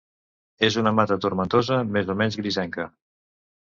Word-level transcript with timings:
És 0.67 0.77
una 0.83 0.93
mata 1.01 1.17
tomentosa 1.25 1.79
més 1.97 2.09
o 2.15 2.19
menys 2.23 2.39
grisenca. 2.43 2.89